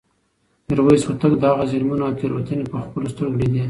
میرویس 0.67 1.03
هوتک 1.07 1.33
د 1.37 1.43
هغه 1.51 1.65
ظلمونه 1.71 2.03
او 2.07 2.13
تېروتنې 2.19 2.65
په 2.71 2.77
خپلو 2.83 3.07
سترګو 3.13 3.39
لیدې. 3.41 3.59